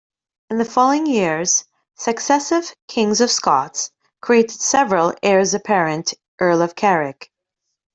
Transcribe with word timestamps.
In 0.49 0.57
the 0.57 0.65
following 0.65 1.05
years, 1.05 1.63
successive 1.93 2.73
Kings 2.87 3.21
of 3.21 3.29
Scots 3.29 3.91
created 4.19 4.59
several 4.59 5.13
heirs-apparent 5.21 6.15
Earl 6.39 6.63
of 6.63 6.73
Carrick. 6.73 7.31